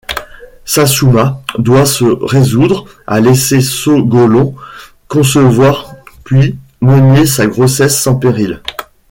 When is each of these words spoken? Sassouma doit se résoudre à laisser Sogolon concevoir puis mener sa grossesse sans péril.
Sassouma 0.65 1.43
doit 1.59 1.85
se 1.85 2.03
résoudre 2.05 2.85
à 3.05 3.19
laisser 3.19 3.61
Sogolon 3.61 4.55
concevoir 5.07 5.93
puis 6.23 6.57
mener 6.81 7.27
sa 7.27 7.45
grossesse 7.45 8.01
sans 8.01 8.15
péril. 8.15 8.63